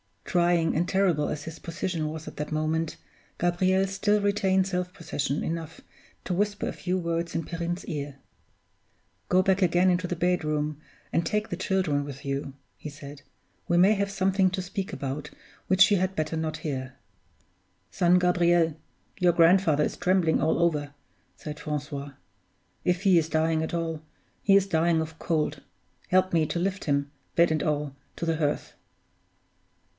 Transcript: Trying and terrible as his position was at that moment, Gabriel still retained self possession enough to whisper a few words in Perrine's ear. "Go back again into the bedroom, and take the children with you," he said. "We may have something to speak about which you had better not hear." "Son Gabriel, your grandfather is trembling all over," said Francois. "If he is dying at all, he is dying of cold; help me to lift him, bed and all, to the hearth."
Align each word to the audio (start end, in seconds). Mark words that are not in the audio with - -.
Trying 0.25 0.75
and 0.77 0.87
terrible 0.87 1.27
as 1.27 1.43
his 1.43 1.59
position 1.59 2.07
was 2.07 2.25
at 2.25 2.37
that 2.37 2.53
moment, 2.53 2.95
Gabriel 3.37 3.85
still 3.85 4.21
retained 4.21 4.65
self 4.65 4.93
possession 4.93 5.43
enough 5.43 5.81
to 6.23 6.33
whisper 6.33 6.67
a 6.69 6.73
few 6.73 6.97
words 6.97 7.35
in 7.35 7.43
Perrine's 7.43 7.85
ear. 7.85 8.15
"Go 9.27 9.43
back 9.43 9.61
again 9.61 9.89
into 9.89 10.07
the 10.07 10.15
bedroom, 10.15 10.79
and 11.11 11.23
take 11.25 11.49
the 11.49 11.57
children 11.57 12.05
with 12.05 12.23
you," 12.23 12.53
he 12.77 12.89
said. 12.89 13.23
"We 13.67 13.77
may 13.77 13.93
have 13.93 14.09
something 14.09 14.49
to 14.51 14.61
speak 14.61 14.93
about 14.93 15.31
which 15.67 15.91
you 15.91 15.97
had 15.97 16.15
better 16.15 16.37
not 16.37 16.59
hear." 16.59 16.95
"Son 17.91 18.17
Gabriel, 18.17 18.77
your 19.19 19.33
grandfather 19.33 19.83
is 19.83 19.97
trembling 19.97 20.41
all 20.41 20.59
over," 20.59 20.93
said 21.35 21.59
Francois. 21.59 22.13
"If 22.85 23.03
he 23.03 23.19
is 23.19 23.29
dying 23.29 23.61
at 23.61 23.73
all, 23.73 24.01
he 24.41 24.55
is 24.55 24.65
dying 24.65 25.01
of 25.01 25.19
cold; 25.19 25.61
help 26.07 26.31
me 26.33 26.45
to 26.47 26.57
lift 26.57 26.85
him, 26.85 27.11
bed 27.35 27.51
and 27.51 27.61
all, 27.61 27.95
to 28.15 28.25
the 28.25 28.37
hearth." 28.37 28.73